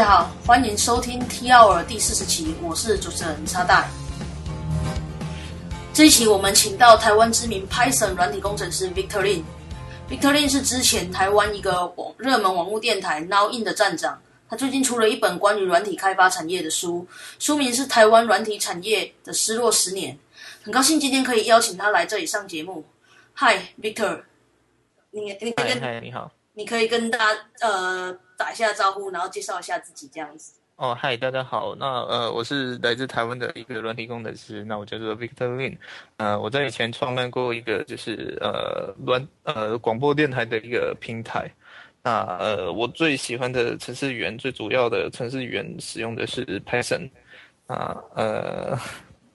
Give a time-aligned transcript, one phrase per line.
[0.00, 3.86] 家好，欢迎收听 T Hour 第四十期，我是主持人叉大。
[5.92, 9.42] 这一期我们请到台湾知名 Python 软体工程师 Victor Lin。
[10.08, 14.18] Victor Lin 是之前台湾一个网热门网络电台 Now In 的站长。
[14.48, 17.06] 他最近出了一本关于软体开发产业的书，
[17.38, 20.14] 书名是《台湾软体产业的失落十年》。
[20.62, 22.82] 很高兴今天可以邀请他来这里上节目。
[23.34, 24.22] Hi，Victor，
[25.10, 30.54] 你你可以跟你好，你可以跟大家呃打一下招呼，然后介绍一下自己这样子。
[30.76, 31.76] 哦，嗨，大家好。
[31.78, 35.76] 那呃，我是来自台湾的一个软体工程师，那我叫做 Victor Lin。
[36.16, 41.50] 呃，我在以前创办过一个就是呃软呃广播电台的一个平台。
[42.02, 47.10] 那呃，我最喜欢的程式语言，最主要的程式语言使用的是 Python。
[47.66, 48.74] 啊呃，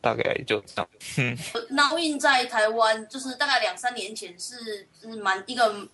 [0.01, 0.89] 大概就这样。
[1.19, 1.37] 嗯。
[1.69, 5.87] Now In 在台湾就是大概两三年前是是蛮一个。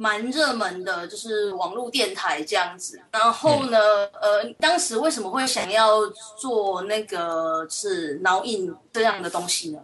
[0.00, 2.98] 蛮热门的，就是网络电台这样子。
[3.12, 3.78] 然后呢，
[4.18, 6.06] 呃，当时为什么会想要
[6.38, 9.78] 做那个是脑印这样的东西呢？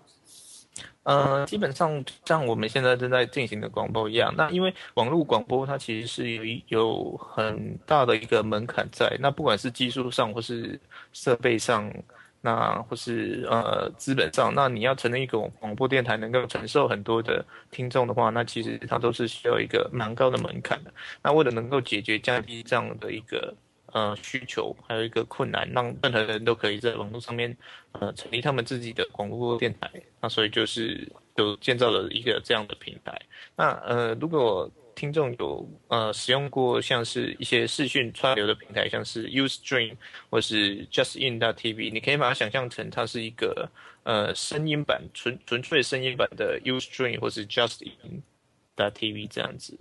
[1.02, 10.80] 呃，基本上像我们现在正在进行的广播一样，那因为网络广播它其实是有有很大的一个门槛在，那不管是技术上或是
[11.12, 11.92] 设备上。
[12.40, 20.92] 那或是呃资本上，那你要成立一个广播电台，能够承受很多的听众的话，那其实它都是需要一个蛮高的门槛的。
[21.22, 23.54] 那为了能够解决降低这样的一个
[23.92, 27.56] 呃需求，还有一个困难，让任何人都可以在网络上面
[27.92, 33.20] 呃成立他们自己的广播电台，那所以就是就建造了一个这样的平台。
[33.56, 39.94] 那呃如果听众有呃使用过像是一些视讯串流的平台，像是 UStream
[40.30, 43.70] 或是 JustIn.tv，你可以把它想象成它是一个
[44.02, 49.78] 呃声音版纯纯粹声音版的 UStream 或是 JustIn.tv 这样子。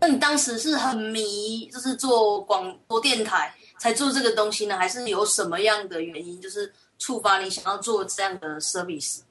[0.00, 9.22] 那你当时是很迷，就是做广播电台才做这个东西呢，还是有什么样的原因，就是触发你想要做这样的 service？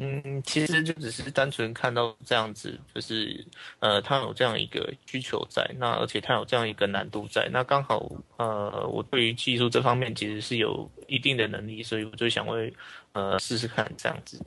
[0.00, 3.44] 嗯，其实就只是单纯看到这样子，就是
[3.80, 12.72] 呃，他有这样一个需求在，那而且他有这样一个难度在，那刚好呃，我对于技术这方面其实是有一定的能力，所以我就想会
[13.12, 14.40] 呃试试看这样子。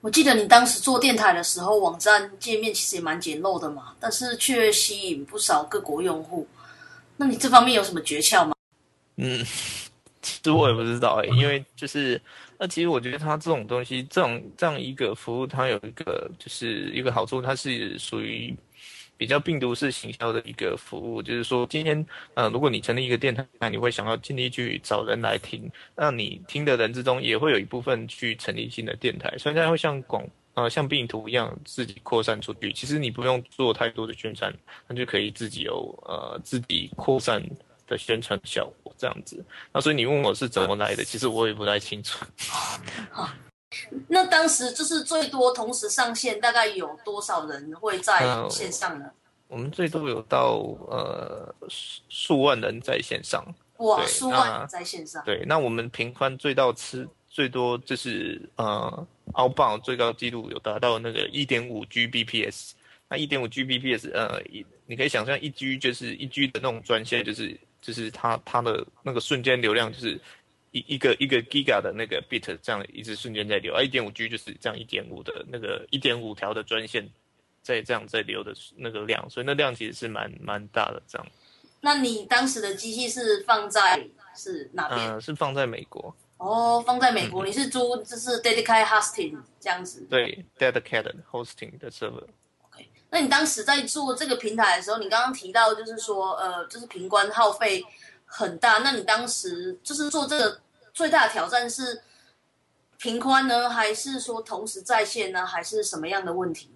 [0.00, 6.48] 我记得你当时做电台的时候，网站界面其实也蛮简陋的嘛，但是却吸引不少各国用户。
[7.16, 8.54] 那你这方面有什么诀窍吗？
[9.16, 9.44] 嗯，
[10.22, 12.20] 其实我也不知道哎，因为就是。
[12.58, 18.56] 那其实我觉得它这种东西，这种这样一个服务，它有一个就是一个好处，它是属于
[19.16, 21.20] 比较病毒式行销的一个服务。
[21.20, 30.24] 就是说，今天呃，如果你成立一个电台，那你会想要尽力去找人来听，那你听的人之中也会有一部分去成立新的电台，所以它会像广
[30.54, 32.72] 呃像病毒一样自己扩散出去。
[32.72, 34.54] 其实你不用做太多的宣传，
[34.86, 37.42] 它就可以自己有呃自己扩散。
[37.92, 42.24] 的宣传效果这样子，那所以你问我是怎么来的，其实我也不太清楚。
[43.10, 43.28] 好，
[44.08, 49.10] 那当时就是最多同时上线，大概有多少人会在线上呢？
[49.48, 51.54] 我们最多有到呃
[52.08, 53.44] 数万人在线上。
[53.76, 55.22] 哇，数万人在线上。
[55.26, 62.70] 对，那我们平宽最到吃最多就是呃凹棒最高纪录有达到那个一点五 Gbps，
[63.10, 67.58] 那一点五 Gbps 呃一你可以想象一 G 就是一 G 的那种专线就是。
[67.82, 70.18] 就是它它的那个瞬间流量就是
[70.70, 77.06] 一一个一个 giga 的那个 bit 这样一直瞬间在流，而一点五 G 就是这样一点五的那个一点五条的专线
[77.62, 81.26] 在这样在流的那个量，所以那量其实是蛮蛮大的这样。
[81.82, 85.12] 那你当时的机器是放在是哪边？
[85.12, 86.14] 呃，是放在美国。
[86.38, 90.04] 哦，放在美国，你是租就是 dedicated hosting 这样子？
[90.10, 92.26] 对，dedicated hosting 的 server。
[93.14, 97.84] 那你当时在做这个平台的时候，你刚刚提到就是说，呃，就是平关耗费
[98.24, 98.78] 很大。
[98.78, 100.58] 那你当时就是做这个
[100.94, 102.02] 最大的挑战是
[102.96, 106.70] 平宽呢，还是说同时在线呢，还是什么样的问题？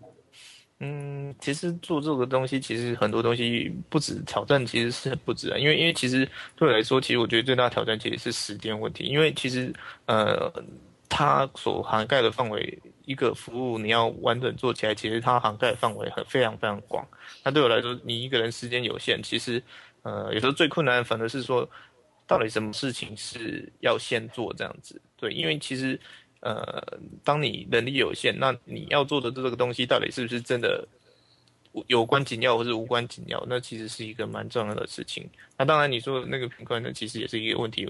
[0.81, 5.57] 嗯，其实做这个东西，其实很多东西不止挑战，其实是很不止啊。
[5.57, 9.05] 因为因为其实对我来说，其实我觉得最大的挑战其实是时间问题。
[9.05, 9.75] 因为其实
[10.05, 10.53] 呃，
[11.09, 12.79] 它所涵盖的范围。
[13.07, 17.07] 一个服务你要完整做起来，其实它涵盖范围很非常非常广。
[17.43, 19.63] 那对我来说，你一个人时间有限，其实，
[20.03, 21.67] 呃，有时候最困难反而是说，
[22.27, 25.01] 到底什么事情是要先做这样子。
[25.17, 25.99] 对，因为其实，
[26.41, 26.83] 呃，
[27.23, 30.87] 当你能力有限，那你要做的这个东西到底是不是真的
[31.87, 35.29] 有关紧要或是无关紧要，那其实是一个蛮重要的事情。
[35.57, 37.89] 那当然你说那个频宽，那其实也是一个问题。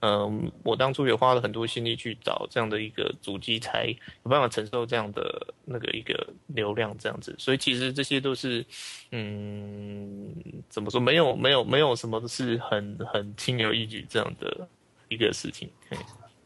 [0.00, 3.86] 嗯，我当初也花了很多心力去找这样的一个主机，才
[4.24, 7.34] 有办法承受这样的那个一个流量这样子。
[7.38, 8.64] 所以其实这些都是，
[9.10, 10.34] 嗯，
[10.68, 11.00] 怎么说？
[11.00, 14.68] 没有没有没有什么是很很轻而易举这样的
[15.08, 15.68] 一个事情。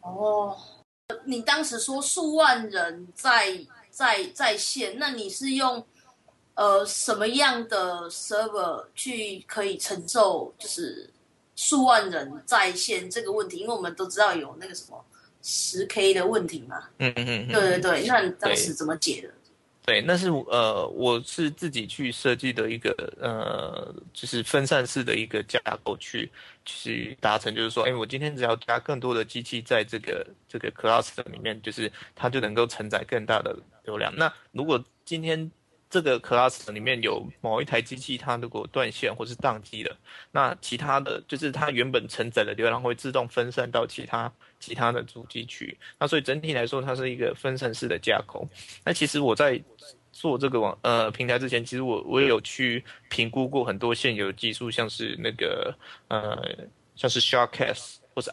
[0.03, 0.57] 哦，
[1.25, 3.59] 你当时说数万人在
[3.91, 5.85] 在在线，那你是用
[6.61, 11.09] 呃什么样的 server 去可以承受就是
[11.57, 13.57] 数万人在线这个问题？
[13.57, 15.03] 因为我们都知道有那个什么
[15.41, 16.85] 十 K 的问题嘛。
[16.99, 17.49] 嗯嗯嗯。
[17.49, 19.31] 对对对，那你当时怎么解的？
[19.87, 26.31] 对，那是呃，我是自己去设计的一个呃，就是分散式的一个架构去
[26.67, 34.15] 去达成，就是说，哎，我今天只要加更多的机器在这个这个 cluster 里面，就是它就能够承载更大的流量。
[34.15, 35.51] 那如果今天
[35.91, 39.95] 这个 cluster 里面有某一台机器它如果断线或是宕机了，
[40.31, 44.33] 那其他的就是它原本承载的流量会自动分散到其他。
[44.61, 48.47] 其他的主机区，那所以整体来说，它是一个分散式的架构。
[48.85, 49.59] 那其实我在
[50.13, 55.75] 做这个网呃平台之前，其实我我也有去评估过很多现有技术，像是那个
[56.09, 56.39] 呃
[56.95, 58.31] 像是 Sharkcast 或是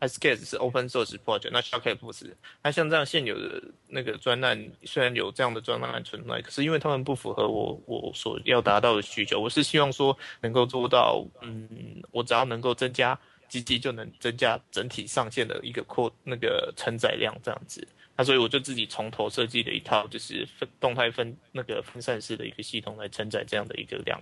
[0.00, 2.36] Icecast，Icecast 是 Open Source project，那 Sharkcast 不是。
[2.62, 13.18] 那像这样现有的那个专栏，虽然有这样的专栏存在，可是因为他们不符合我我所要达到的需求，我是希望说能够做到，嗯，我只要能够增加。
[13.48, 24.20] 机器就能增加整体上线的一个扩那个承载量这样子，那所以我就自己从头设计了一套就是分动态分那个分散式的一个系统来承载这样的一个量。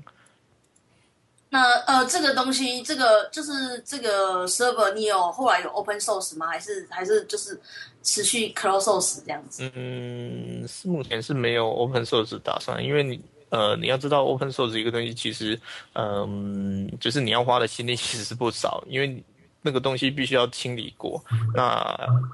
[1.54, 6.48] 那呃，这个东西，这个就是这个 server，你有后来有 open source 吗？
[6.48, 7.56] 还是还是就是
[8.02, 9.70] 持续 close source 这样子？
[9.76, 13.20] 嗯，是目前是没有 open source 打算，因为你。
[13.50, 15.56] 呃，你要知道，open source 一个东西，其实，
[15.92, 19.22] 嗯，就是你要花的心力其实是不少，因为
[19.62, 21.24] 那个东西必须要清理过。
[21.54, 21.62] 那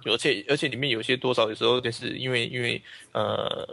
[0.07, 2.83] 而且而且里面有些多少有时候就是因为因为
[3.13, 3.69] 呃，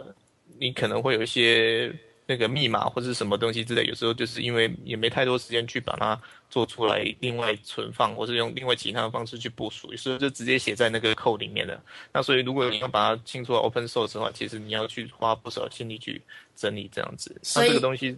[0.58, 1.90] 你可能会有一些。
[2.30, 6.20] 那个密码或者什么东西之类，有时候就是因为也没太多时间去把它
[6.50, 11.82] 做出来，另外存放，或是用另外其他的方式去部署，所以就直接写在那个 code 里面了。
[12.12, 16.20] 那所以如果你要把它清出来 open source 的话，其实你要去花不少心力去
[16.54, 17.34] 整理这样子。
[17.42, 18.14] 所以这个东西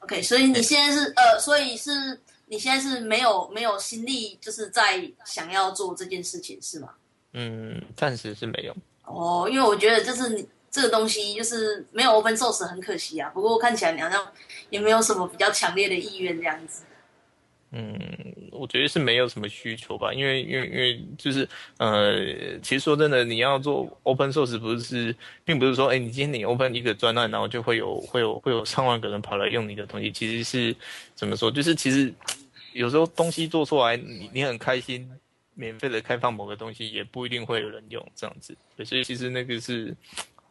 [0.00, 6.90] ，OK，所以你现在是呃，所以是你现在是没有没有心力，就是在想要做这件事情是吗？
[7.32, 8.76] 嗯，暂时是没有。
[9.06, 10.46] 哦，因为我觉得就是你。
[10.70, 13.30] 这个东西就是没有 open source 很可惜啊。
[13.30, 14.26] 不过看起来你好像
[14.70, 16.82] 也没有什么比较强烈的意愿这样子。
[17.72, 17.98] 嗯，
[18.52, 21.46] 我觉得是没有什么需求吧，因为因为因为就是
[21.78, 25.14] 呃，其实说真的，你要做 open source 不是，
[25.44, 30.12] 并不是说，哎，你今天你 open 一个专案，然后就会有会有会有上万个人跑来用你的东西。
[30.12, 30.74] 其实是
[31.14, 31.50] 怎么说？
[31.50, 32.10] 就是其实
[32.72, 35.10] 有时候东西做出来，你你很开心，
[35.54, 38.56] 免费的开放某个东西，也不一定会有人用这样子。
[38.84, 39.94] 所以其实那个是。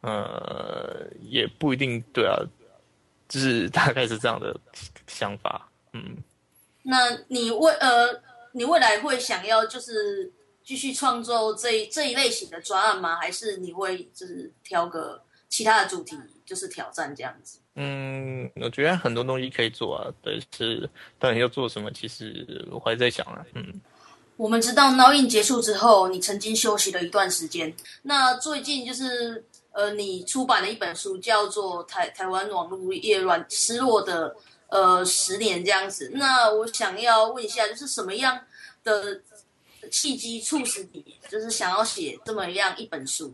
[0.06, 2.38] 呃，也不一定对啊，
[3.28, 4.56] 就是大概是这样的
[5.08, 6.18] 想法，嗯。
[6.84, 8.22] 那你未呃，
[8.52, 10.32] 你未来会想要就是
[10.64, 13.16] 继续创作这这一类型的专案吗？
[13.16, 15.20] 还是你会就是挑个
[15.50, 16.16] 其他的主题，
[16.46, 17.58] 就是挑战这样子？
[17.74, 20.88] 嗯，我觉得很多东西可以做啊，但是
[21.18, 23.82] 到底要做什么，其实我还在想啊，嗯。
[24.38, 27.74] 我们知道 Now In 结束之后，你曾经休息了一段时间，
[28.04, 29.44] 那最近就是。
[29.76, 34.34] 呃，你出版了一本书，叫做《台台湾网络业软失落的
[34.70, 36.10] 呃十年》这样子。
[36.14, 38.40] 那我想要问一下，就是什么样
[38.86, 39.22] 的
[39.92, 43.34] 契机促使你，就是想要写这么样一本书？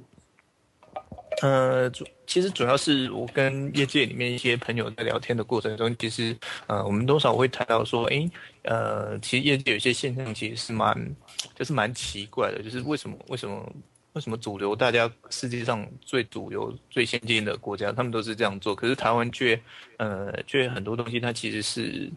[1.44, 8.28] 呃，主其实主要是我跟业界里面一些朋友在聊天的过程中，其实呃，我们多少会谈到说，哎，
[8.64, 11.16] 呃，其实业界有些现象其实是蛮，
[11.56, 13.72] 就是蛮奇怪的，就是为什么为什么？
[14.14, 19.58] 为什么主流大家世界上最主流最先进的国家，他们都是这样做，可是台湾却，
[19.98, 22.12] 呃，却很多东西它其实是，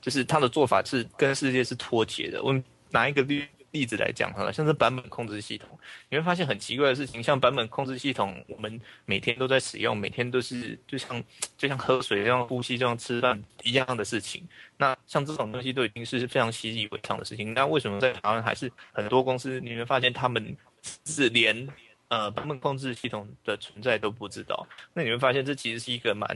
[0.00, 2.40] 就是它的做法是跟世界是脱节的。
[2.42, 5.68] 我们拿一个例例子来讲哈，像是版本控制系统，
[6.08, 11.20] 你会发现很奇怪的事情，像版本控制系统，我们每天都在使用，每天都是就像
[11.58, 14.46] 就像喝水、这样呼吸、这样吃饭一样的事情。
[14.76, 20.56] 那像这种东西都已经是非常习以为常的事情，那为什么在台湾还是很多公司，你会发现他们？
[21.04, 21.68] 是连
[22.08, 26.28] 呃版本控制系统的存在都不知道，那你会发现这其实是一个蛮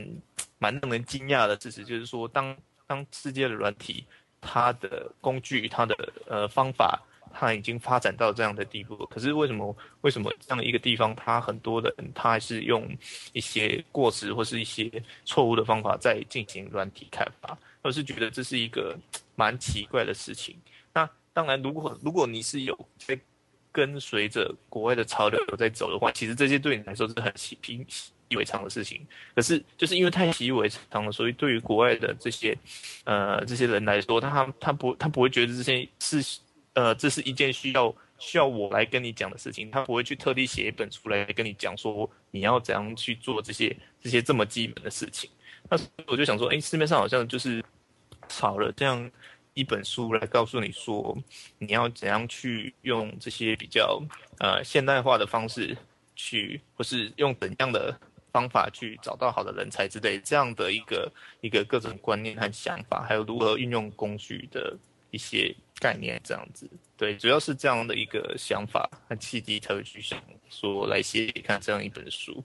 [0.57, 2.55] 蛮让人惊讶的事实，就是说当
[2.87, 4.05] 当世界的软体，
[4.39, 7.01] 它的工具、它的呃方法、
[7.33, 8.95] 它已经发展到这样的地步。
[9.07, 12.87] 可是为什么为什么这样一个地方，它很多的人他还是用
[13.33, 14.89] 一些过时或是一些
[15.25, 17.57] 错误的方法在进行软体开发？
[17.81, 18.97] 我是觉得这是一个
[19.35, 20.55] 蛮奇怪的事情。
[20.93, 23.19] 那当然，如果如果你是有在
[23.75, 29.05] 跟随着国外的潮流在走的话，其实这些对你来说是很习平习以为常的事情。
[29.35, 32.57] 可是就是因为太习以为常了，所以对于国外的这些
[33.03, 36.39] 呃这些人来说，他他不他不会觉得这些是
[36.71, 45.29] 呃这是一件需要需要我来跟你讲的事情，他不会去特地写一本书来跟你讲说你要怎样去做这些这些这么基本的事情。
[45.69, 45.77] 那
[46.07, 47.61] 我就想说，哎，市面上好像就是
[48.29, 49.11] 少了这样。
[49.55, 51.17] 一本书来告诉你说，
[51.57, 54.03] 你要怎样去用这些比较
[54.39, 55.75] 呃现代化的方式
[56.13, 57.97] 去，或是用怎样的
[58.33, 61.09] 方法去找到好的人才之类这样的一个
[61.39, 64.77] 一个各种观念和想法，还有如何运用工具的
[65.09, 66.69] 一些概念，这样子。
[66.97, 72.43] 对，主要是这样的一个想法和契机，才会去想说来写看这样一本书。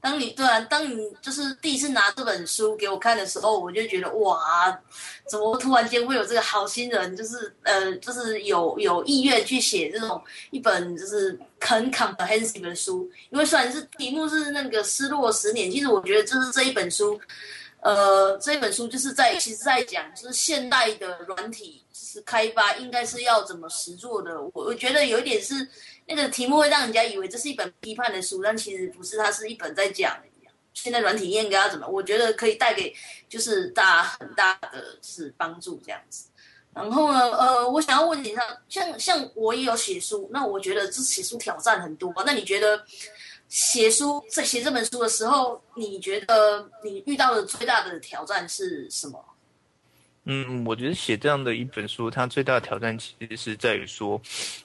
[0.00, 4.78] 当你对啊，当你就是第一次拿这本书给我看的时候，我就觉得哇，
[5.28, 13.10] 怎么突然间会有这个好心人，就是呃，就是有有意愿去写这种一本就是很 comprehensive 的书。
[13.30, 17.20] 因为虽然是题目是那个失落十年，其实我觉得就是这一本书，
[17.80, 24.42] 呃，这本书就是在其实在讲就是现代的软体是开发应该是要怎么实做的。
[24.42, 25.68] 我我觉得有一点是。
[26.10, 30.16] 那个题目会让人家以为这是一本批判的书，但其实不是，它是一本在讲
[30.72, 31.86] 现在软体业应该要怎么。
[31.86, 32.96] 我觉得可以带给
[33.28, 36.30] 就是大很大的是帮助这样子。
[36.72, 42.10] 然后呢，呃，我想要问你，像像像我也有写书，那我觉得这写书挑战很多。
[42.24, 42.82] 那你觉得
[43.48, 49.24] 写书在写这本书的时候，你觉得你遇到的最大的挑战是什么？
[50.30, 54.20] 嗯，我觉得写这样的一本书，它最大的挑战其实是在于说，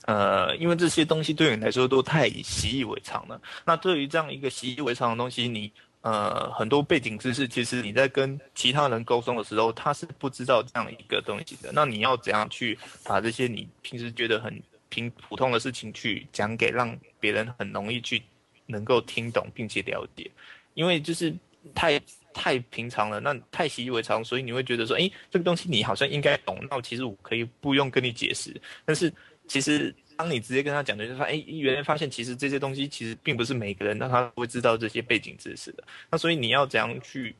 [0.05, 3.41] 呃，因为这些东西对你来说都太习以为常了。
[3.63, 5.71] 那对于这样一个习以为常的东西，你
[6.01, 11.71] 呃很多背景知识，其实你在跟其他人沟通的时候，他是不知道这样一个东西的。
[11.71, 18.21] 那你要怎样去把这些你平时觉得很平普通的事情去讲给让别人很容易去
[18.65, 20.29] 能够听懂并且了解？
[20.73, 21.33] 因为就是
[21.73, 22.01] 太。
[22.35, 26.57] 太平常了，那太习以为常，所以你会觉得说，哎，这个东西你好像应该懂。
[26.67, 28.59] 那其实我可以不用跟你解释。
[28.85, 29.13] 但是
[29.47, 35.83] 其实当你直接跟他讲的就是说，哎，原来发现其实这些东西其实并不是每个人让他会知道这些背景知识的。
[36.09, 37.35] 那所以你要怎样去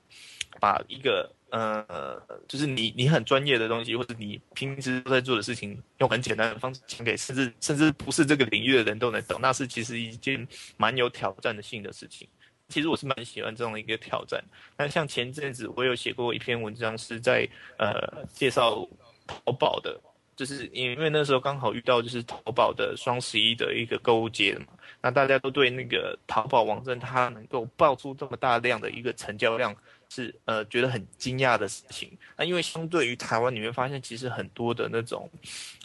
[0.60, 12.27] 把一个呃，就是你你很专业的东西，或者你平时都在做的事情，用很简单的方式讲给甚至甚至不是这个领域的人都能懂，那是其实一件蛮有挑战性的事情。
[12.69, 14.43] 其实我是蛮喜欢这样的一个挑战。
[14.75, 18.88] 那像前阵子我有写过一篇文章，是在呃介绍
[19.27, 20.01] 淘宝的，
[20.36, 24.65] 就是因为那时候刚好遇到就是淘宝的双十一的一个购物节嘛。
[25.03, 29.75] 那大家都对那个淘宝网站它能够爆出这么大量的一个成交量，
[30.13, 32.15] 是呃觉得很惊讶的事情。
[32.38, 35.29] 那因为相对于台湾，你会发现其实很多的那种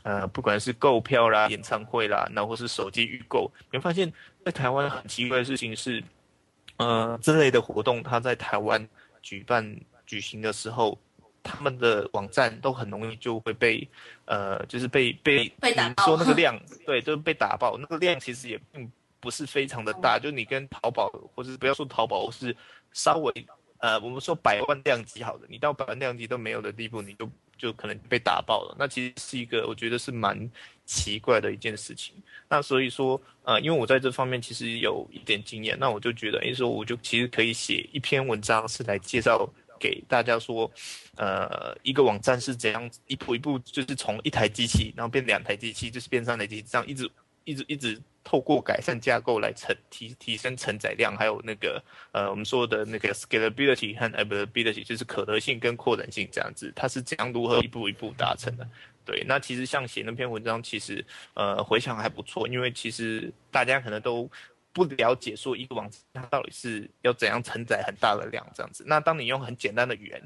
[0.02, 4.12] 呃不管是购票啦、演唱会啦，然后是手机预购，你会发现
[4.44, 6.02] 在台湾很奇怪的事情是。
[6.80, 8.88] 呃，这类的活动，它在台湾
[9.20, 10.96] 举办举行的时候，
[11.42, 13.88] 他们的网站都很容易就会被，
[14.26, 16.56] 呃，就是被被被打说那个量，
[16.86, 17.76] 对，就是被打爆。
[17.76, 22.56] 那个量其实也并不是非常的大，就你跟淘宝，或者是不要说淘宝，是
[22.92, 23.46] 稍微，
[23.78, 28.76] 呃，我们说百万量级好的，你到百万量级都没有的地步，你就就可能被打爆了。
[28.78, 30.50] 那其实是一个，我觉得是蛮。
[30.90, 32.14] 奇怪的一件事情，
[32.48, 39.46] 那所以说，呃，因为我在这方面其实有一点经验，那我就觉得，哎，说我就其实可以写一篇文章，是来介绍
[39.78, 40.72] 给大家说，
[41.18, 47.10] 呃，一个网站是怎样一步一步，就是从一台机器，然后变两台机器，就是变三台机器，这样一直
[47.44, 51.82] 一直一直透过改善架构来承提提升承载量，还有那个
[52.12, 58.68] 呃，我们说的那个 scalability 和 availability，就是可得性跟扩展性这样子，它是怎样如何一步一步达成的。
[59.06, 64.30] 对，那其实像写那篇文章，其实呃回想还不错，因为其实大家可能都
[64.74, 68.84] 不了解说一个网站它到底是要怎样承载很大的量这样子。
[68.86, 70.22] 那当你用很简单的语言，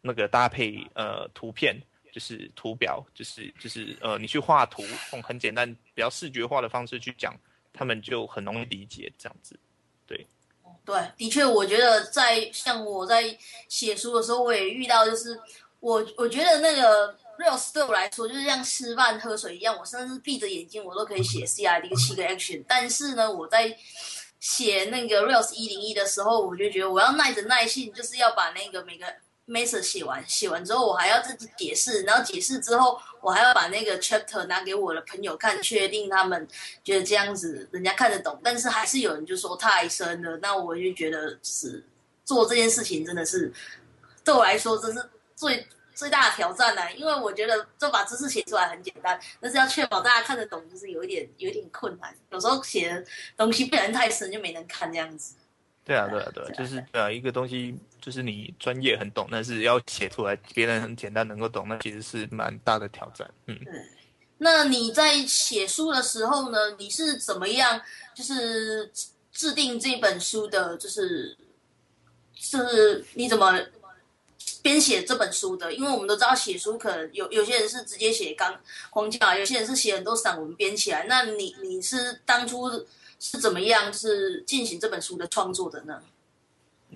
[0.00, 1.76] 那个搭配呃图片，
[2.12, 7.34] 就是图表，就是就是呃你去画图，用很简单比较视觉化的方式去讲，
[7.72, 9.58] 他们就很容易理解这样子。
[10.06, 10.24] 对，
[10.84, 13.36] 对，的确，我觉得在像我在
[13.68, 15.36] 写书的时候，我也遇到，就是
[15.80, 17.18] 我我觉得那个。
[17.38, 22.62] Rails 对我来说就是像吃饭喝水一样，我甚至闭着眼睛我都可以写 CID 七个 action。
[22.68, 23.74] 但是呢，我在
[24.38, 29.06] 写那个 Rails 一零一的时候，我就觉得我要耐着耐性，就是要把那个每个
[29.46, 36.46] message 写完，写完之后我还要自己解释，然后解释之后我还要把那个 chapter 拿给我的朋友看，确定他们
[36.84, 41.84] 觉得这样子人家看得懂，但是还是有人就说太深了，那我就觉得是
[42.24, 43.52] 做这件事情真的是
[44.24, 53.04] 对我来说真是最最大的挑战呢、因为我觉得就把知识写出来很简单，但是要确保大家看得懂，就是有一点有一点困难，有时候写的
[53.36, 55.34] 东西不然太深就没人看这样子。
[55.84, 63.28] 对啊，对啊，对啊，就是对啊，一个东西就是你专业很懂，但是要写出来别人很简单能够懂，那其实是蛮大的挑战。
[63.46, 63.58] 嗯，
[64.38, 67.80] 那你在写书的时候呢，你是怎么样
[68.14, 70.76] 就是制制定这本书的？
[70.76, 71.36] 就是
[72.36, 73.60] 是你怎么
[74.62, 75.72] 编写这本书的？
[75.72, 78.56] 因为我们都知道写书可能有有些人是直接写纲
[78.90, 81.06] 框架，有些人是写很多散文编起来。
[81.08, 82.68] 那你你是当初
[83.22, 86.02] 是怎么样是进行这本书的创作的呢？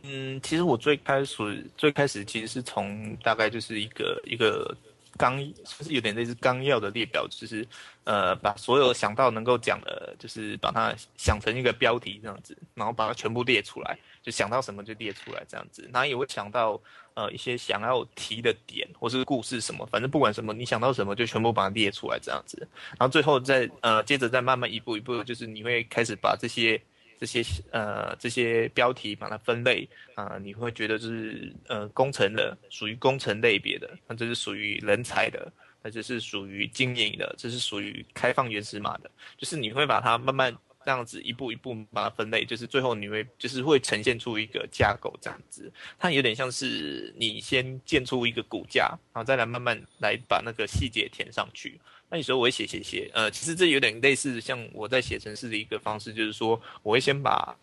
[0.02, 4.76] 嗯，其实我最开始最开始其实是从大概就是一个一个
[5.16, 7.64] 纲，就是有点类似纲要的列表，就是
[8.02, 16.78] 呃把所有想到能够讲的，就是把它想成一个标题这样子，然后把它全部列出来，就想到什么就列出来这样子，然后也会想到
[17.16, 22.56] 呃一些想要提的点或是故事什么，反正不管什么你想到什么就全部把它列出来这样子，
[22.90, 26.80] 然后最后再呃接着再慢慢一步一步，就是你会开始把这些。
[27.18, 35.50] 这些呃这些标题把它分类啊、你会觉得就是呃工程的属于工程类别的，那这是属于人才的，
[35.82, 40.54] 那这是属于经营的，这是属于开放原始码的，就是你会把它慢慢
[40.86, 51.80] 这样子一步一步把它分类，就是最后你会就是会呈现出一个架构这样子，它有点像是你先建出一个骨架，然后再来慢慢来把那个细节填上去。
[52.08, 56.50] 那有时候我会写写写，呃，其实这有点类似像我在写程式的一个方式，就是说
[56.84, 57.58] 我会先把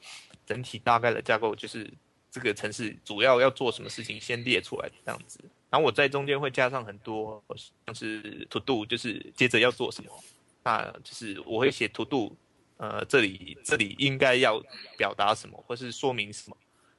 [0.45, 1.89] 整体大概的架构，就是
[2.29, 5.39] 这个城市主要要做什么事情先列出来这样子，
[5.69, 7.41] 然后我在中间会加上很多
[7.85, 10.11] 像是 to do，就是接着要做什么，
[10.61, 12.35] 那就是我会写 to do，
[12.83, 14.61] 呃，这里这里应该要
[14.97, 16.57] 表达什么，或是说明什么。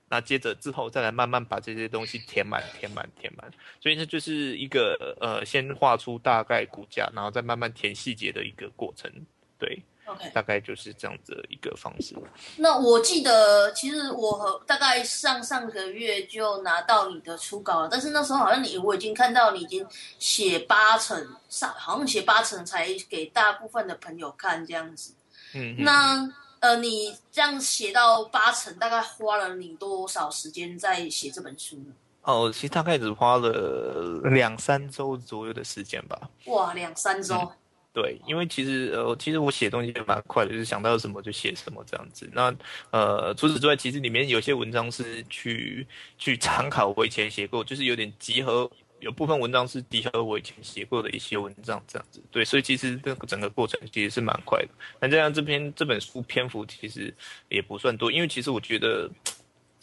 [0.09, 3.51] 那接着之后再来慢慢把这些东西填满、填满、填满，
[3.83, 9.11] 所以这就是一个呃，先画出大概骨架，然后再慢慢填细节的一个过程。
[9.59, 12.17] 对，OK，大概就是这样子的一个方式。
[12.57, 19.87] 那我记得，其实我和大概上上个月就拿到你的初稿了，但是那时候好像你我已经看到你已经
[20.19, 25.13] 写八成，上好像写八成才给大部分的朋友看这样子。
[25.55, 31.93] 嗯，嗯那呃，你这样写到八成，大概花了你多少时间在写这本书呢？
[32.23, 36.19] 哦，其实大概只花了两三周左右的时间吧。
[36.47, 37.53] 哇，两三周。
[37.93, 42.29] 对，因为其实呃，其实我写东西也蛮快的，就是想到什么就写什么这样子。
[42.33, 42.53] 那
[42.91, 45.87] 呃，除此之外，其实里面有些文章是去
[46.19, 48.69] 去参考我以前写过，就是有点集合，
[49.01, 52.23] 有部分文章是集合我以前写过的一些文章这样子。
[52.31, 54.69] 对，所以其实这个整个过程其实是蛮快的。
[55.01, 57.15] 那这样这篇这本书篇幅其实
[57.49, 59.11] 也不算多，因为其实我觉得。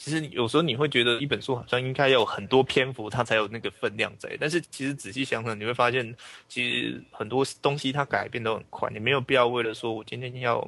[0.03, 4.35] 其实有时候你会觉得一本书好像应该要有很多篇幅，它才有那个分量在。
[4.39, 6.15] 但是其实仔细想想，你会发现，
[6.47, 10.67] 其实很多东西它改变都很快，你没有必要为了说我今天要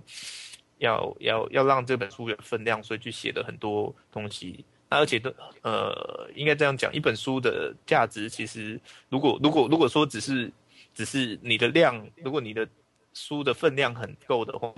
[0.78, 4.64] 要要要让这本书有分量，所以去写的很多东西。
[4.94, 8.80] 那而且都呃，应该这样讲，一本书的价值其实，
[9.10, 10.52] 如果如果如果说只是
[10.94, 12.68] 只是你的量，如果你的
[13.16, 14.72] 书的分量很够的话，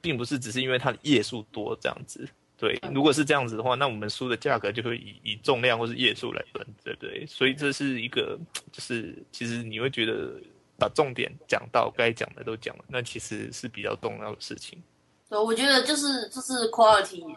[0.00, 2.26] 并不是只是因为它的页数多这样子。
[2.56, 7.26] 对，如果是这样子的话，那我们书的价格就会以以重量或是页数来分，对不对？
[7.26, 8.38] 所以这是一个，
[8.72, 10.40] 就是其实你会觉得
[10.78, 14.82] 把重点讲到该讲的都讲了，那其实是比较重要的事情。
[15.28, 17.36] 对，我觉得就是就是 quality，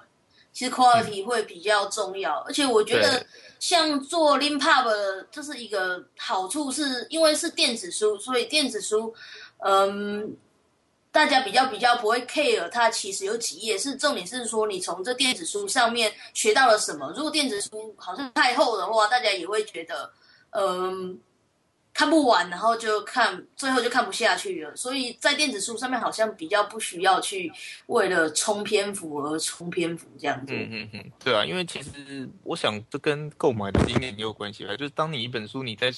[0.59, 3.25] 其实 quality 会比较重要，而且我觉得
[3.61, 9.15] 像做 Limpub 这是一个好处，是因为是电子书，所以电子书，
[9.59, 10.35] 嗯，
[11.13, 17.09] 大家比较比较不会 care 它其实有几页，是重点是说你从这电子书上面学到了什么。
[17.15, 20.11] 如果电子书好像太厚的话，大家也会觉得，
[20.49, 21.17] 嗯。
[21.99, 24.73] 看不完，然后就看，最后就看不下去了。
[24.73, 27.51] 所以在电子书上面好像比较不需要去
[27.87, 30.53] 为了冲篇幅而冲篇幅这样子。
[30.53, 34.73] 嗯嗯嗯，对啊，因为其实我想这跟购买的经验也有关系吧。
[34.77, 35.91] 就是当你一本书你在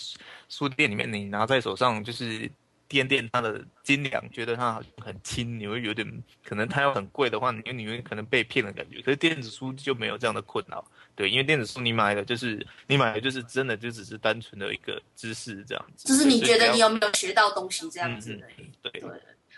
[0.50, 2.50] 书店里面你拿在手上，就是
[2.92, 6.06] 掂掂它的斤两，觉得它好像很轻，你会有点
[6.44, 9.02] 可能它要很贵的话，你你会可能被骗的感觉。
[9.02, 18.44] 可是电子书就没有这样的困扰，对，因为电子书你买的就是你买的就是真的就只是单纯的一个知识这样子，就是你觉得你有有没有学到东西这样子嗯。
[18.58, 19.10] 嗯对对，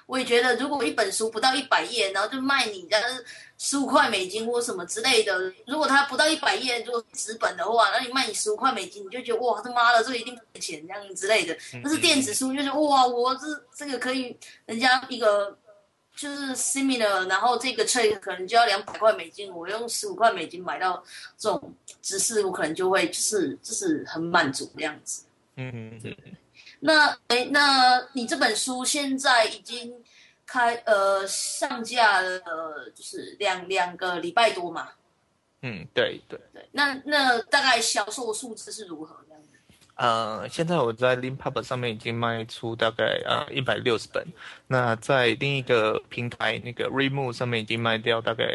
[0.05, 2.97] 我也觉得，如果一本书不到一百页，然后就卖你的
[3.57, 11.57] 十五块美金或什么之类的，如果它不到一百页，如果纸本的话，那你卖你十五块美金，你就觉得哇他妈的，这个一定赔钱这样之类的。
[11.83, 15.57] 但是电子书就是哇，我这这个可以，人家一个
[16.15, 21.03] 就是 similar，然后这个 trade 可能就要两百块美金，我用十五块美金买到
[21.37, 25.23] 这种知识，我可能就会就是就是很满足这样子。
[25.55, 26.37] 嗯嗯嗯。
[26.79, 29.93] 那哎，那你这本书现在已经
[30.45, 32.39] 开呃上架了，
[32.93, 34.89] 就是两两个礼拜多嘛？
[35.61, 36.67] 嗯，对对对。
[36.71, 39.49] 那那大概销售数字是如何这样子？
[39.95, 44.25] 呃，现在我在 l i n p u b 上面已经卖出大概呃一百六十本，
[44.67, 48.45] 那在另一个平台那个 Remove 上面已经卖掉大概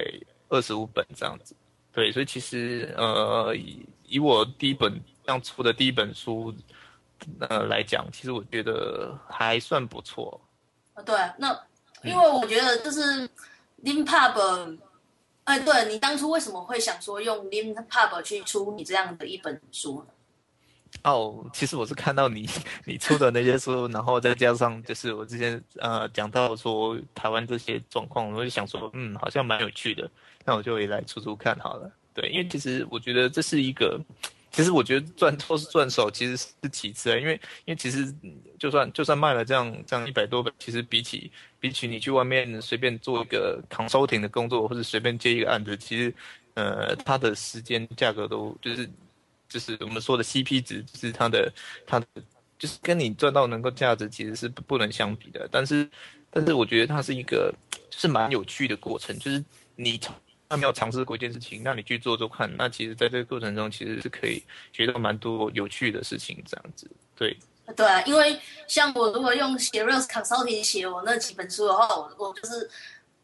[0.49, 1.55] 二十五本这样子。
[1.93, 6.55] 对，所以其实呃以以我第一本这样出的第一本书。
[7.41, 10.41] 呃，来讲，其实我觉得还算不错。
[10.95, 11.59] 啊，对，那
[12.03, 13.29] 因为我觉得就是
[13.85, 14.79] Lim Pub，
[15.45, 20.13] 哎，对你当初为什么会想说用 Lim Pub 去出你这样的一本书呢？
[21.05, 22.49] 哦，其实我是看到你
[22.87, 30.11] 你出的那些书，然后再加上就是我之前呃讲到说台湾这些状况，我就想说，嗯，好像蛮有趣的，
[30.45, 31.91] 那我就也来出出看好了。
[32.15, 34.01] 对，因为其实我觉得这是一个。
[34.51, 37.17] 其实我觉得赚都是赚手，其实是其次啊。
[37.17, 37.35] 因为
[37.65, 38.13] 因为其实
[38.59, 41.31] 就算就算卖了这样这样一百多本，其实比起
[41.61, 46.13] 比起你去外面随便做一个扛收停的工作，或者随便接一个案子，其实
[46.55, 48.89] 呃它的时间价格都就是
[49.49, 51.53] 就是我们说的 CP 值，就是它的
[51.87, 52.07] 它的
[52.59, 55.49] 就是跟你赚到能够价值其实是不能相比的。
[55.53, 55.89] 但是
[56.31, 57.55] 但是我觉得它是一个
[57.91, 59.45] 就是蛮有趣的过程，就是
[59.77, 60.15] 你从。
[60.49, 62.51] 他没有尝试过一件事情，那你去做做看。
[62.57, 66.43] 那其实，在这个过程中，其实是可以学到蛮多有趣的事情。
[66.49, 67.37] 这样子，对，
[67.77, 72.71] 对啊，因为像我如果用写 Rose Consulting 写我那几本书的话，我我就是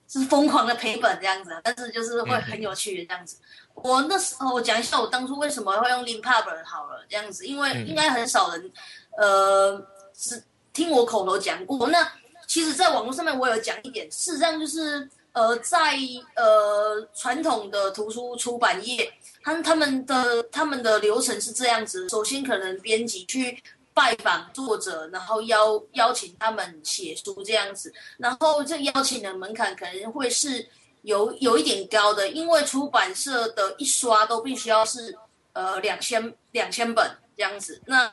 [0.06, 3.38] 是疯狂的赔本这样子，但是就是会很有趣的这样子。
[3.72, 8.70] 我那时候我讲一下我当初为什么会用 LinPub 好了这样子，因为应该很少人
[9.16, 9.82] 呃
[10.12, 11.88] 是听我口头讲过。
[11.88, 12.06] 那
[12.46, 15.08] 其实，在网络上面我有讲一点，事实上就是。
[15.34, 15.98] 呃，在
[16.36, 27.92] 呃传统的图书出版业，他他们的他们的流程是这样子：首先，可能编辑去拜访作者，然后邀邀请他们写书这样子。
[28.16, 30.68] 然后这邀请的门槛可能会是
[31.02, 35.18] 有有一点高的，因为出版社的一刷都必须要是
[35.52, 37.82] 呃两千两千本这样子。
[37.86, 38.12] 那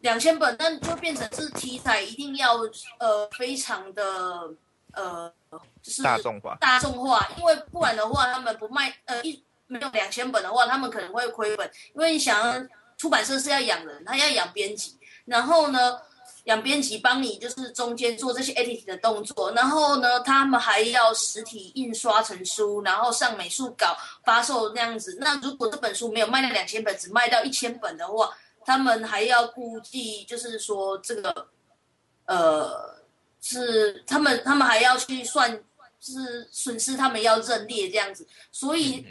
[0.00, 2.58] 两千本，那就变成是题材一定要
[2.98, 4.50] 呃非常的
[4.94, 5.32] 呃。
[5.82, 11.68] 就是大众化，大众化，因为不然的话，他们不卖，呃，一没有两千本的话，他们可能会亏本。
[11.92, 15.98] 因为你想，出版社是要养人，他要养编辑，然后呢，
[16.44, 25.16] 养编辑帮你就是中间做这些 editing 的动作，然后呢，他们还要实体印刷成书，然后上美术稿发售那样子。
[25.18, 28.30] 那如果这本书没有卖到两千本，只卖到一千本的话，
[28.64, 31.48] 他们还要估计，就是说这个，
[32.26, 32.99] 呃，
[33.40, 35.62] 是他们他们还要去算。
[36.02, 39.04] 是损失，他们要认列这样子，所以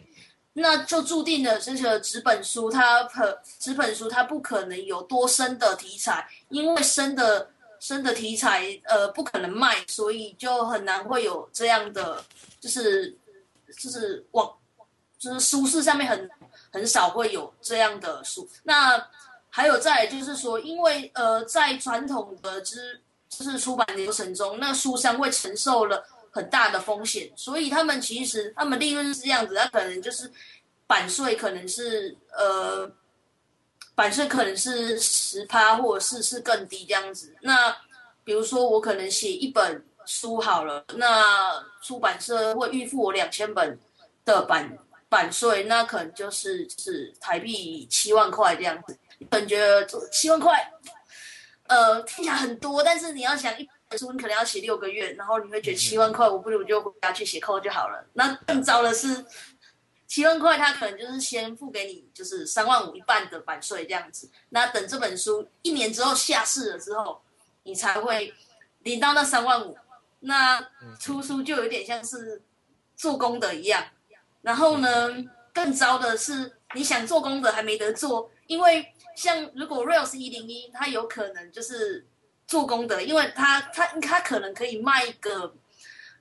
[0.53, 12.25] 那就注定了这个纸本书，它可纸本书它不可能有多深的题材，因为深的深的题材呃不可能卖，所以就很难会有这样的，
[12.59, 13.15] 就是
[13.77, 14.51] 就是网
[15.19, 16.27] 就是书市上面很
[16.71, 18.49] 很少会有这样的书。
[18.63, 19.07] 那
[19.51, 26.05] 还有再就是说，因为呃在传统的之就是出版流程中，那书商会承受了。
[26.31, 30.31] 很大的风险，所以他们其实他们利润是这样子，他可能就是
[30.85, 32.87] 版税可能是呃
[33.95, 37.35] 版税可能是十趴或者是是更低这样子。
[37.41, 37.75] 那
[38.23, 43.79] 比如说我可能写一本书好了，那出版社会预付我两千本
[44.23, 44.77] 的版
[45.09, 48.95] 版税，那可能就是就是台币七万块这样子。
[49.31, 50.71] 可能觉得七万块，
[51.69, 53.79] 呃听起来很多，但是你要想一本。
[53.97, 58.05] 书你可能要写六个月，然后你会觉得七万块，我不如就回家去写扣就好了。
[58.13, 59.25] 那更糟的是，
[60.05, 64.29] 七万块他可能就是先付给你，就是三万五一半的版税这样子。
[64.49, 67.19] 那等这本书一年之后下市了之后，
[67.63, 68.31] 你才会
[68.83, 69.75] 领到那三万五。
[70.19, 70.63] 那
[70.99, 72.43] 出书就有点像是
[72.95, 73.83] 做功德一样。
[74.43, 75.09] 然后呢，
[75.51, 82.05] 更糟的是，你想做功德还没得做，因为像如果 Rails 一零一，它有可能就是。
[82.49, 85.53] 做功德，因为他他他可能可以卖一个，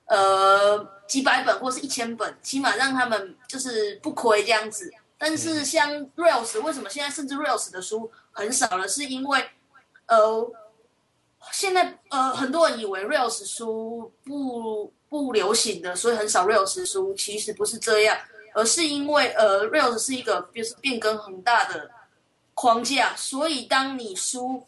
[0.05, 4.93] 呃几百本或是一千本，起码让他们就是不亏这样子。
[5.17, 8.87] 但是像 Rails，为什么现在甚至 Rails 的书很少了？
[8.87, 9.43] 是因为，
[10.05, 10.51] 呃，
[11.51, 18.15] 现在呃，很多人以为 Rails 书不不流行的，所以很少 Rails 书，其实不是这样，
[18.53, 21.89] 而是因为呃，Rails 是一个就是变更很大的
[22.59, 24.67] 框架，所以当你书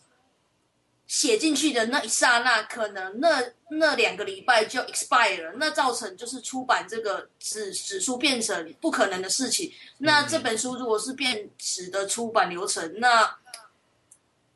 [1.08, 9.70] 写进去的那一刹那，可能那那两个礼拜就 expire 了，那造成就是出版这个纸纸书变成不可能的事情。
[9.98, 13.36] 那这本书如果是变纸的出版流程，那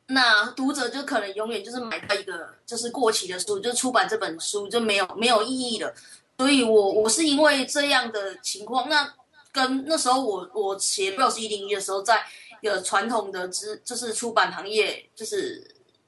[0.06, 5.94] 那读者就可能永远就是买到一个就是过期的书，就出版这本书就没有没有意义了。
[6.38, 9.12] 所以我我是因为这样的情况，那
[9.52, 15.66] 跟那时候我我写《六十一零一》的时候，在一有传统的资就是出版行业就是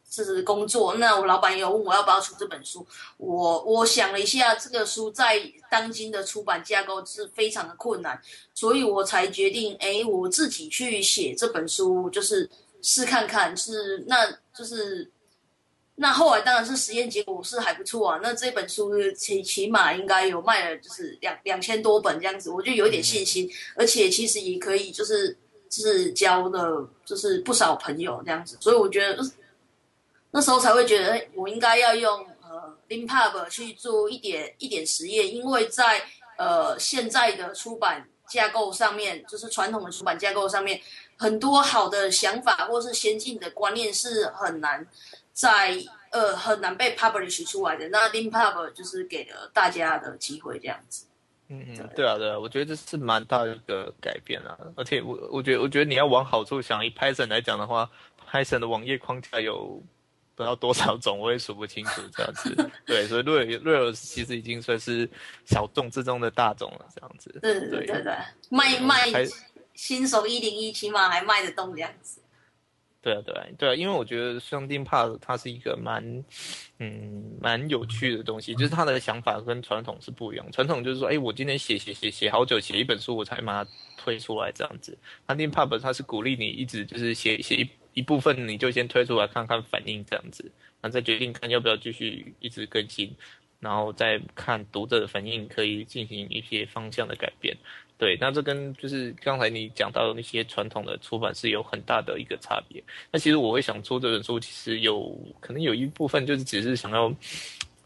[0.08, 8.20] 就是工作，那我老板有问我要不要出这本书，我我想了一下，这个书在当今的出版架构是非常的困难，
[8.54, 12.48] 所以我才决定，哎，我自己去写这本书，就是。
[12.80, 15.11] 试看看是，那就是，
[15.96, 18.20] 那后来当然是实验结果是还不错啊。
[18.22, 23.50] 那这本书起起码应该有卖了，就是两两千多本这样子，我就有点信心。
[23.74, 25.37] 而且其实也可以，就是
[25.68, 28.57] 就是交的，就是不少朋友这样子。
[28.61, 29.22] 所以我觉得
[30.31, 36.02] 那时候才会觉得，我应该要用呃 Limpub 去做一点一点实验，因为在
[36.37, 40.81] 呃现在的出版架构上面，就是传统的出版架构上面。
[41.20, 44.87] 很多好的想法或是先进的观念是很难
[45.33, 45.76] 在
[46.12, 47.88] 呃很难被 publish 出来的。
[47.88, 51.07] 那 Limpub 就是给了大家的机会，这样子。
[51.48, 54.58] 嗯嗯，对啊对啊，我觉得这是蛮大的一个改变啊。
[54.76, 57.90] 而且我我觉得我觉得你要往好处想，以 Python 来讲的话
[58.30, 59.82] ，Python 的网页框架有
[60.34, 62.70] 不知道多少种，我也数不清楚这样子。
[62.87, 65.08] 对，所以 Rails 其实已经算是
[65.44, 67.30] 小众之中的大众了，这样子。
[67.42, 68.14] 对对对对，
[68.50, 69.26] 卖卖。
[69.74, 72.20] 新手一零一起码还卖得动这样子，
[73.00, 76.02] 对啊，对啊，对啊，因为我觉得双钉帕它是一个蛮，
[76.78, 80.44] 嗯，蛮有趣的东西，就是他的想法跟传统是不一样。
[80.50, 84.98] 传统就是说，哎，我今天写写写写好久，写一本书我才把它推出来这样子。
[85.26, 93.14] 那钉帕它是鼓励你一直就是写写一一部分，你就先推出来看看反应这样子，然后再决定看要不要继续一直更新，
[93.61, 97.56] 然后再看读者的反应，可以进行一些方向的改变。
[97.98, 102.82] 对，那这跟就是刚才你讲到的那些传统的出版是有很大的一个差别。
[103.11, 107.12] 那其实我会想出这本书，其实有可能有一部分就是只是想要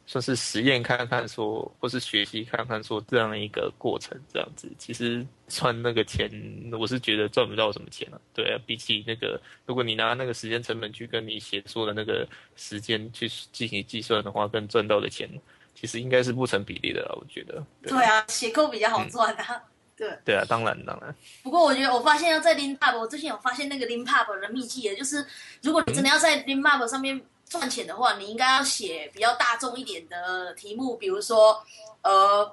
[0.04, 4.70] 算是实验看看说，或是学习看看说这样的一个过程，这样子。
[4.76, 6.30] 其实赚那个钱，
[6.78, 8.20] 我是觉得赚不到什么钱了。
[8.34, 15.26] 对啊，比起那个，如果你拿那个时间成本去跟你写作的那个时间去进行计算的话，跟赚到的钱
[15.74, 17.16] 其实应该是不成比例的了。
[17.18, 17.64] 我觉得。
[17.82, 19.62] 对啊，写够比较好赚啊。
[20.02, 21.14] 对对啊，当然当然。
[21.44, 25.24] 不过我觉得，我发现要在 Lin Pub，我最近有发现那个 Lin Pub 的秘籍，就是
[25.60, 31.64] 如果你真的要在 Lin Pub 上面赚钱的话，你应该要写比较大众一点的题目，比如说
[32.02, 32.52] 呃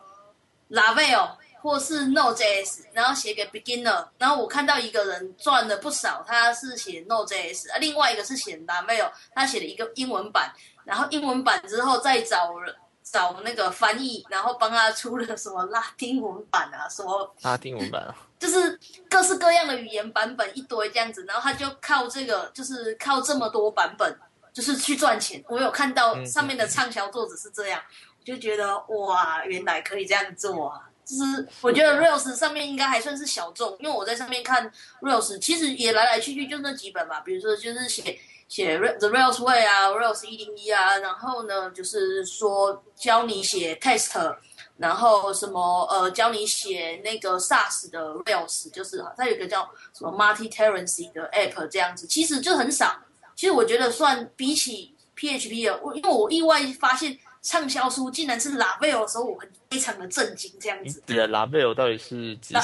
[0.70, 1.32] Laravel
[1.62, 4.08] 或是 Node.js，然后写给 Beginner。
[4.20, 10.54] 然后我看到一个人赚了不少，他是写 Node.js，另外一个是写 Laravel，他写了一个英文版，
[10.86, 12.76] 然后英文版之后再找人。
[13.12, 24.16] 找那个翻译，然后帮他出了什么拉丁文版啊，什么拉丁文版啊， 就是各式各样的语言版本一堆这样子，然后他就靠这个，就是靠这么多版本，
[24.54, 25.44] 就是去赚钱。
[25.48, 27.82] 我有看到上面的畅销作者是这样，
[28.20, 30.90] 我就觉得哇，原来可以这样做啊！
[31.04, 38.20] 就是我觉得 Rails 上面应该还算是小众，因为我在上面看 Rails，其实也来来去去就那几本吧，比如说就是写。
[38.50, 44.36] 写 The Rails Way 啊，Rails 一零一啊，然后呢，就是说教你写 test，
[44.76, 52.98] 然后什么呃，教你写那个 SaaS 的 Rails，就是它有一个叫什么 Multi Terency 的 app 这样子，其实就很少。
[53.36, 61.04] 其实我觉得算比起 PHP 的，我因为我意外发现畅销书竟然是 Laravel 的时候，我很非常的震惊这样子。
[61.06, 62.56] 对啊，Laravel 到底是指？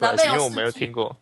[0.00, 1.14] 因为我没有听过。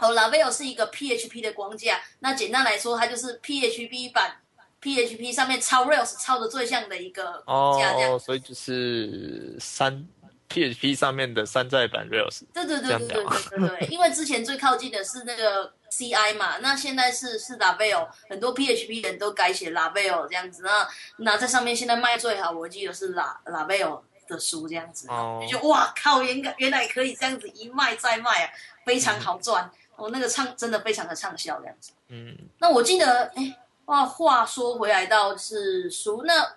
[0.00, 2.00] 好，Laravel 是一个 PHP 的框架。
[2.20, 4.36] 那简单来说，它就是 PHP 版
[4.80, 7.92] PHP 上面抄 Rails 抄的最像的一个框架。
[7.92, 10.08] 哦，所以就是山
[10.48, 12.40] PHP 上面的山寨版 Rails。
[12.54, 13.24] 对对对对对
[13.58, 13.88] 对对。
[13.92, 20.62] 因为之前最靠近的是那个 CI 嘛，那现在是是 Laravel，很多 PHP 人都改写 Laravel 这样子。
[20.64, 25.06] 那那在上面现在卖最好，我记得是 La Laravel 的书这样子。
[25.08, 25.44] 哦。
[25.46, 28.50] 就哇靠，原原来可以这样子一卖再卖啊，
[28.86, 29.70] 非常好赚。
[30.00, 36.56] 我那个畅真的非常的畅销这样子，嗯，那我记得，哎，话话说回来到是书，那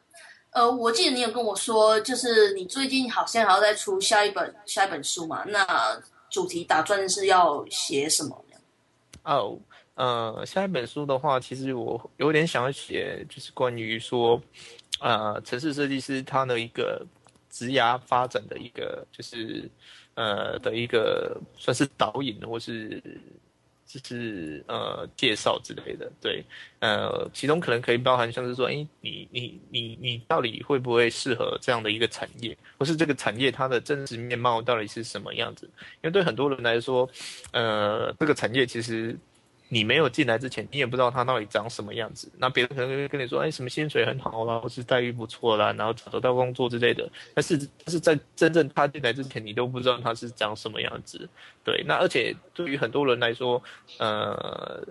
[0.52, 5.44] 呃，我记得你有跟我说，就是你最近好像还要再出下一本下一本书嘛？
[5.46, 8.44] 那主题打算是要写什么？
[9.24, 9.58] 哦，
[9.96, 14.42] 呃，下一本书的话，其实我有点想要写，就是关于说，
[15.00, 17.06] 呃，城市设计师他的一个
[17.50, 19.70] 职涯发展的一个，就是
[20.16, 23.02] 呃的一个算是导引或是。
[23.86, 26.44] 就是呃介绍之类的，对，
[26.80, 35.70] 呃，其中可能可以包含像是说，哎，你你你你到底会不会适合这样的一个产业，或是这个产业它的真实面貌到底是什么样子？
[36.02, 37.08] 因为对很多人来说，
[37.52, 39.16] 呃，这个产业其实。
[39.74, 42.32] 你没有进来之前，你也不知道他到底长什么样子。
[42.38, 51.28] 那别人可能会跟你说：“哎，什么薪水很好啦，或是待遇不错啦，然后找得到工作之类的。”但是，但是在真正他进来之前，你都不知道他是长什么样子。
[51.64, 53.60] 对，那而且对于很多人来说，
[53.98, 54.86] 呃，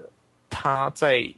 [0.50, 1.32] 他在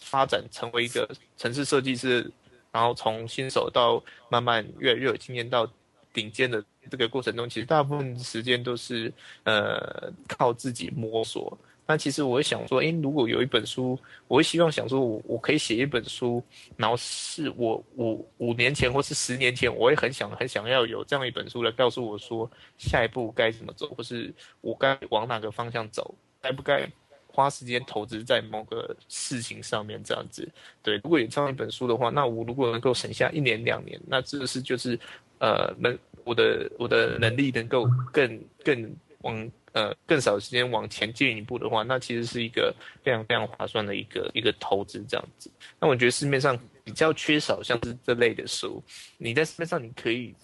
[0.00, 2.28] 发展成为一个城市设计师，
[2.72, 5.70] 然后从新手到慢慢越来越有经验到
[6.12, 9.12] 顶尖的这个过程中，其实大部分时间都是
[9.44, 11.56] 呃靠自己摸索。
[11.84, 16.42] 那其实我会想说，诶，如果有一本书，我会希望想说，我我可以写一本书，
[16.76, 26.88] 然后是我五五年前或是十年前，我会很想很想要有这样一本书来告诉我说，下一步该怎么走，或是我该往哪个方向走，该不该
[27.26, 30.48] 花时间投资在某个事情上面这样子。
[30.84, 34.98] 对，如果有这样一本书的话，那我如果能够省下一年两年，那这是就是
[35.40, 39.50] 呃，能我的我的能力能够更更往。
[39.72, 45.50] 呃，更少时间往前进一步的话，那其实是一个非常非常划算的一个一个投资这样子。
[45.80, 48.82] 那我觉得市面上比较缺少像是这类的书，
[49.16, 50.34] 你在市面上你可以，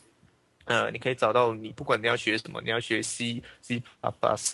[0.65, 3.83] 呃，你可以找到你不管你要学什么，你要学 C、C++，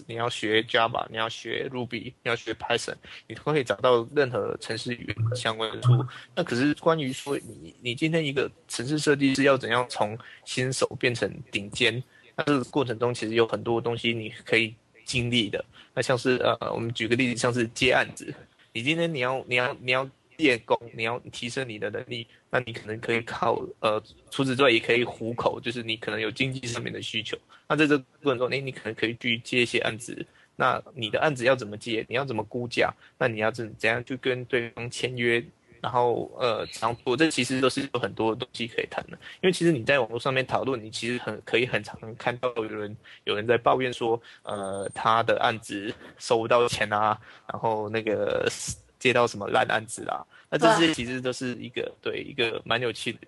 [0.08, 2.96] 你要学 Java，你要学 Ruby，你要学 Python，
[3.28, 6.04] 你都可以找到任何城市语言相关的书。
[6.34, 12.02] 那可是关于说你你今天一个城市设计师要怎样从新手变成顶尖？
[12.36, 15.64] 那这个过程中其实有很多东西你可以经历的。
[15.94, 18.34] 那像是呃，我们举个例子，像是接案子，
[18.72, 27.38] 你今天你要你要你要练功，你要提升你的能力，那你可能可以靠呃，除此之外也可以糊口，就是你可能有经济上面的需求。
[27.68, 30.26] 那在这个过程中，哎，你可能可以去接一些案子。
[30.56, 32.04] 那你的案子要怎么接？
[32.08, 32.92] 你要怎么估价？
[33.18, 35.44] 那你要怎怎样去跟对方签约？
[35.84, 47.20] 然后，呃，常我这其实都是有很多东西可以谈的，因为其实你在网络上面讨论，你其实很可以很常看到有人有人在抱怨说，呃，他的案子收不到钱啊，
[47.52, 48.50] 然后那个
[48.98, 53.18] 接到什么烂案子啊，那这些其实都是一个对一个蛮有趣的，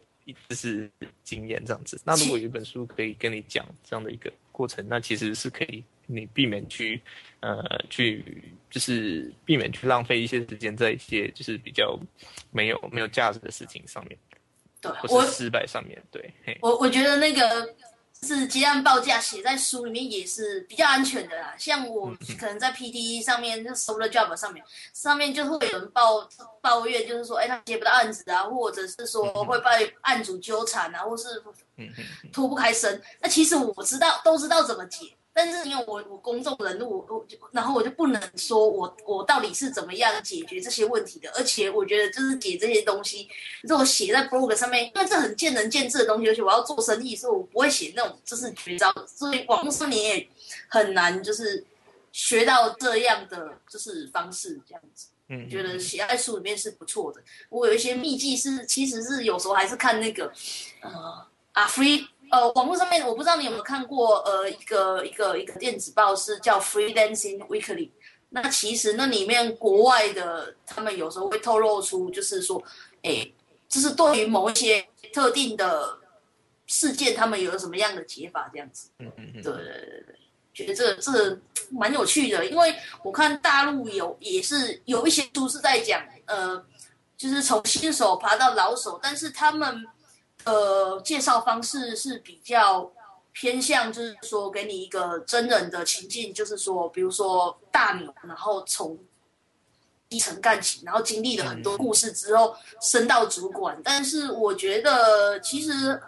[0.48, 0.90] 就是
[1.22, 2.00] 经验这样子。
[2.06, 5.84] 那如果有一本书可以跟你讲这样的一个过程，那其实是可以。
[6.06, 7.02] 你避免去，
[7.40, 11.98] 呃，去就是避免去浪费一些时间在一些就是比较
[12.50, 14.18] 没有没有价值的事情上面，
[14.80, 16.32] 对，或是失败上面对。
[16.60, 17.74] 我我觉得那个
[18.22, 21.54] 是鸡蛋报价写在书里面也是比较安全的啦。
[21.58, 24.64] 像我可能在 P D 上面就收了 job 上面，
[24.94, 26.28] 上面就会有人抱
[26.60, 31.42] 抱怨，就是说，哎，他接不到案子啊，或者是说会被案主纠缠啊，或是
[32.32, 33.00] 脱不开身。
[33.20, 35.06] 那其实我知道，都知道怎么解。
[35.38, 43.28] 但是因为我我公众人物，我就然后我就不能说我我到底是怎么样解决这些问题的，而且我觉得就是解这些东西，
[43.60, 50.26] 如果写在 blog 上面，因为这很见仁见智的东西，而且我要做生意，所以我不会写那种就是绝招，所以网络上你也
[50.68, 51.62] 很难就是
[52.12, 55.08] 学到这样的就是方式这样子。
[55.28, 57.20] 嗯，觉得写在书里面是不错的。
[57.50, 60.32] 我有一些秘籍是其实是有时候还是看那个
[60.80, 62.06] 呃阿 free。
[62.30, 67.90] 呃，网络上面我不知道你有没有看过，呃，一个一个一个电子报是叫 Freelancing Weekly。
[68.28, 72.62] 那其实那里面国外的他们有时候会透露出，就是说，
[73.02, 73.30] 哎，
[73.68, 75.98] 就是对于某一些特定的
[76.66, 78.90] 事件，他们有什么样的解法这样子。
[78.98, 79.42] 嗯嗯嗯。
[79.42, 80.16] 对对对对，
[80.52, 81.38] 觉得这这
[81.70, 86.62] 蛮有趣的，因为我看大陆有也是有一些书是在讲，呃，
[87.16, 89.86] 就是从新手爬到老手，但是他们。
[90.46, 92.90] 呃，介绍方式是比较
[93.32, 98.96] 偏向，就是说给你一个真人的情境，就是说，比如说大牛，然后从
[100.08, 103.76] 基层干起，然后经历了很多故事之后升到主管。
[103.82, 106.00] 但是我觉得，其实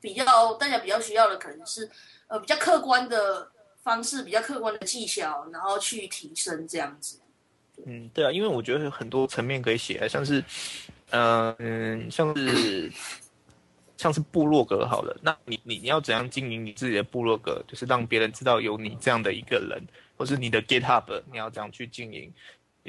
[0.00, 1.90] 比较大家比较需要的可能是，
[2.28, 3.50] 呃，比较客观的
[3.82, 7.18] 方式，比较客观的技巧，然后去提升这样子。
[7.84, 10.44] 嗯，对啊，因为我觉得很多层面可以写，像是，
[11.10, 12.92] 嗯，像是。
[14.02, 17.62] 像是部落格好了，那你你你要怎样经营你自己的部落格？
[17.68, 19.80] 就是让别人知道有你这样的一个人，
[20.16, 22.28] 或是你的 GitHub，你要怎样去经营？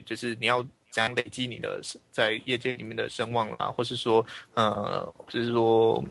[0.08, 1.80] 就是你要怎样累积你的
[2.10, 4.26] 在业界里面的声望啦，或是说
[4.56, 6.04] 呃，就是说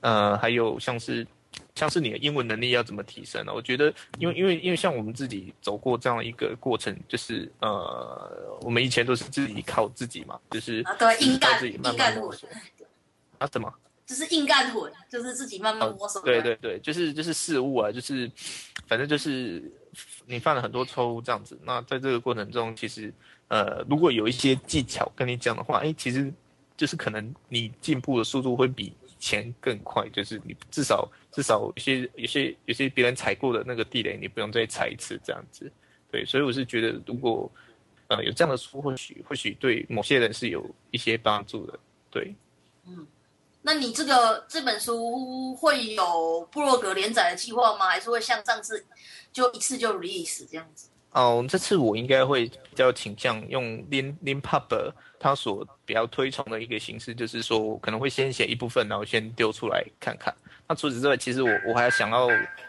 [0.00, 1.24] 呃，还有像是
[1.76, 3.54] 像是你的英文能力要怎么提升呢？
[3.54, 12.48] 我觉得，因为因为因为像我们自己走过这样一个过程，就是呃，我们以前都是自己靠自己嘛，就是啊，对，硬干自己硬慢慢摸索
[13.38, 13.72] 啊，怎么？
[14.08, 16.22] 就是硬干混，就是自己慢慢摸索。
[16.22, 18.28] 对对对，就是就是事物啊，就是
[18.86, 19.62] 反正就是
[20.24, 21.60] 你犯了很多错误这样子。
[21.62, 23.12] 那在这个过程中，其实
[23.48, 26.32] 呃，如果有一些技巧跟你讲的话，哎，其实
[26.74, 35.70] 就是可能你进步的速度会比以前更快，就是你至少至少有些有些有些别人踩过的那个地雷，你不用再踩一次这样子。
[36.10, 37.52] 对，所以我是觉得，如果
[38.06, 41.78] 呃有这样的书，或许或许对某些人是有一些帮助的。
[42.10, 42.34] 对。
[43.62, 47.88] 那你这个这本书会有部落格连载的计划吗？
[47.88, 48.86] 还是会像上次
[49.32, 50.88] 就一次就 release 这样子？
[51.12, 60.32] 哦，这次我应该会比较倾向用 Lin Lin Pub 他所比较推崇的一个形式，就是说可能会先写一部分，然后先丢出来看看。
[60.68, 62.28] 那除此之外，其实我我还想要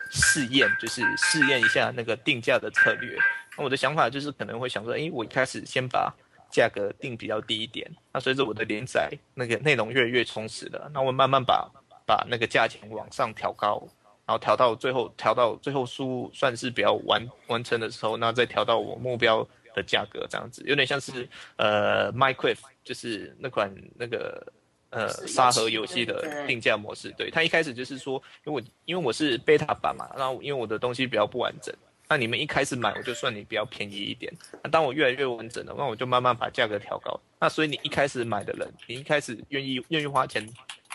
[0.10, 3.18] 试验，就是试验一下那个定价的策略。
[3.58, 6.12] 那我的想法就是可能会想说，诶，我一开始先把
[6.50, 11.70] 价格定比较低一点，那随着我的连载那个内容越来越充实了，那我慢慢把
[12.06, 13.88] 把那个价钱往上调高，
[14.26, 21.28] 然后调到最后调到最后书算是比较完完成的时候，那再调到我目标的价格这样子，有点像是
[21.58, 24.52] 呃 Minecraft 就是那款那个
[24.90, 31.74] 呃沙盒游戏的定价模式，对它一开始就是说，因为我因为我是 beta 版嘛，然后因为我的东西比较不完整。
[32.10, 34.34] 那你们一开始买，我就算你比较便宜一点。
[34.64, 37.20] 那当我越来越完整了，那我就慢慢把价格调高。
[37.40, 40.44] 那所以你一开始买的人，你一开始愿意愿意花钱，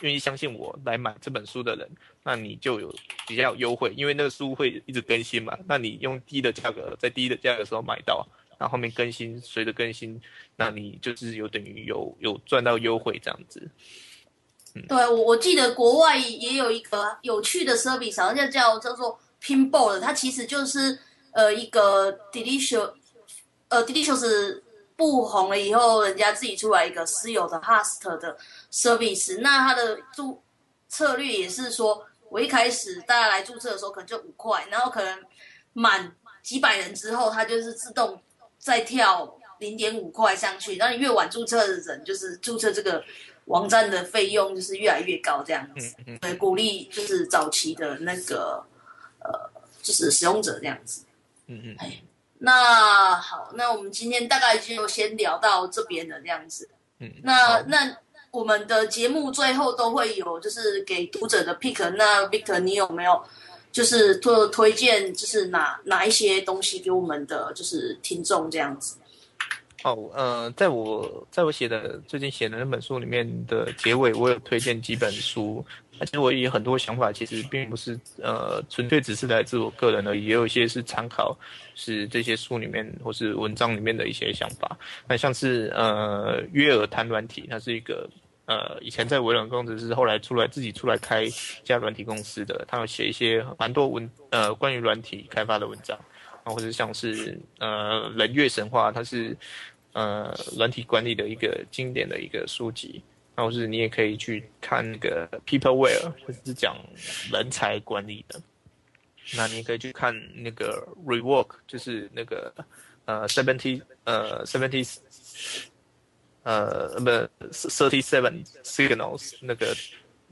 [0.00, 1.88] 愿意相信我来买这本书的人，
[2.24, 2.92] 那你就有
[3.28, 5.56] 比较优惠，因为那个书会一直更新嘛。
[5.68, 8.26] 那你用低的价格，在低的价格的时候买到，
[8.58, 10.20] 那后后面更新，随着更新，
[10.56, 13.70] 那你就是有等于有有赚到优惠这样子。
[14.74, 20.98] 嗯对我我记得国外也有一个有趣的 service，好像叫叫做 Pinball 的，它其实就是
[21.32, 22.94] 呃一个 Delicious，
[23.68, 24.62] 呃 Delicious
[24.96, 28.38] 不红了以后，人家自己出来一个私有的 Host 的
[28.72, 30.42] service，那它的注
[30.88, 35.22] 策略也是说，我一开始大家来注册的时候可能就五块，然后可能
[35.74, 38.18] 满几百人之后，它就是自动
[38.58, 43.04] 再跳零点五块上去，然后你越晚注册的人，就是注册这个
[43.46, 45.94] 网站的费用就是越来越高，这样子。
[46.20, 48.73] 对，鼓励就是早期的那个呃，
[49.84, 51.04] 就是使用者这样子。
[51.46, 51.76] 嗯嗯，
[52.38, 56.68] 那好，那我们今天大概就先聊到这边的，这样子。
[57.00, 57.94] 嗯，那那
[58.30, 61.90] 我们的节目最后都会有就是给读者的 pick。
[61.90, 63.22] 那 Victor，你有没有
[63.70, 68.96] 就是推推荐就是哪哪一些东西给我们的就是听众这样子？
[69.84, 75.62] 哦，呃，在我在我写的最近写的那本书里面的结尾，我有推荐几本书。
[75.98, 81.36] 那其实我也有很多想法，其实并不是呃纯粹只是来自我个人的，也有一些是参考
[81.74, 84.76] 是这些书里面或是文章里面的一些想法。
[85.08, 88.08] 那像是呃约尔谈软体，它是一个
[88.46, 91.30] 呃以前在微软工程师，后来出来自己出来开一
[91.62, 95.98] 家软体公司的，他有写一些蛮多文呃关于软体开发的文章。
[96.44, 99.34] 啊，或者像是呃人月神话，它是
[99.94, 103.02] 呃软体管理的一个经典的一个书籍，
[103.36, 106.76] 然后是你也可以去看那个 Peopleware，就是讲
[107.32, 108.40] 人才管理的。
[109.36, 112.54] 那你也可以去看那个 Rework，就是那个
[113.06, 114.98] 呃 seventy 呃 seventy
[116.42, 117.10] 呃不
[117.50, 119.74] thirty seven signals 那个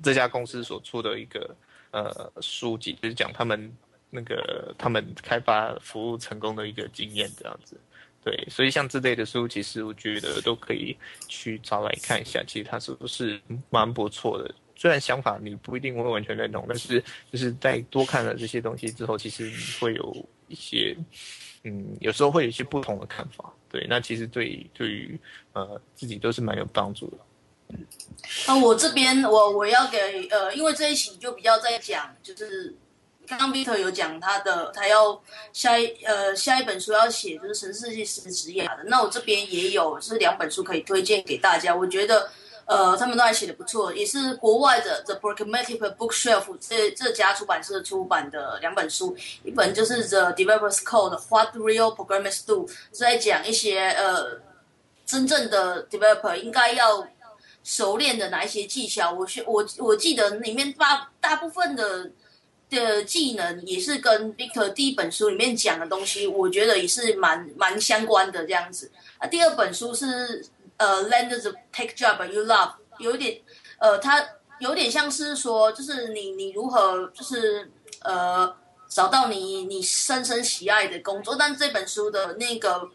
[0.03, 1.57] 这家公司所出的一个
[1.91, 3.75] 呃书籍，就是讲他们
[4.11, 7.81] 那个他们开发服务成功的一个经验这样子。
[8.25, 10.97] 对，所以像这类的书，其实我觉得都可以
[11.27, 14.55] 去找来看一下，其实它是不是蛮不错的。
[14.77, 20.97] 虽然想法你不一定会完全认同，但是就是在多看了这些东西之后，其实你会有一些，
[21.65, 23.53] 嗯，有时候会有一些不同的看法。
[23.69, 25.19] 对，那其实对对于
[25.53, 27.19] 呃自己都是蛮有帮助的。
[28.47, 32.75] 那我这边我我要给呃，因为这一期就比较在讲，就是
[33.27, 35.21] 刚刚 Victor 有讲他的，他要
[35.53, 38.85] 下一呃下一本书要写就是城市系师职业的。
[38.87, 42.31] 那我这边也有是两本书可以推荐给大家，我觉得
[42.67, 54.41] 呃他们都还写的不错，也是国外的 The Pragmatic Bookshelf 这这家出版社出版的两本书，一本就是 The Developers Code What Real Programmers Do，是在讲一些呃
[55.07, 57.07] 真正的 developer 应该要。
[57.65, 59.13] 熟练的哪一些技巧？
[59.13, 62.11] 我学我我记得里面大大部分的
[62.81, 68.91] 的技能也是跟 Victor 第一本书里面讲的东西，我觉得也是蛮蛮相关的这样子。
[69.19, 70.45] 啊，第二本书是
[70.77, 73.41] 呃 Land the Take Job You Love，有点
[73.79, 74.25] 呃，它
[74.61, 77.71] 有点像是说，就是你你如何就是
[78.03, 78.55] 呃
[78.89, 82.91] 找到你你深深喜爱的工作，但这本书的那个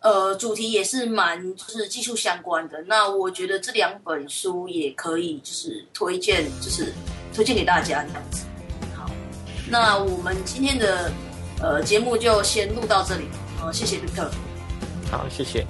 [0.00, 2.82] 呃主题也是蛮就是技术相关的。
[2.82, 6.92] 那我觉得这两本书也可以就是推荐，就是
[7.34, 8.44] 推荐给大家这样子。
[9.68, 11.10] 那我们今天的
[11.60, 13.28] 呃节目就先录到这里，
[13.62, 14.30] 呃，谢谢林特。
[15.10, 15.66] 好，谢谢。